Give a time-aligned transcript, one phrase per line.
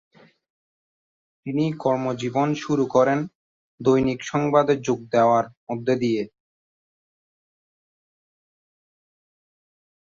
[1.45, 3.19] তিনি কর্ম জীবন শুরু করেন
[3.79, 6.23] দৈনিক সংবাদে যোগ দেওয়ার মধ্য দিয়ে।